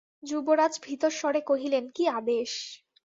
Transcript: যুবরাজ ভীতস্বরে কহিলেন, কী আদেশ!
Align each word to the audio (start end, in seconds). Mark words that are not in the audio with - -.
যুবরাজ 0.23 0.73
ভীতস্বরে 0.83 1.41
কহিলেন, 1.49 1.83
কী 1.95 2.03
আদেশ! 2.11 2.51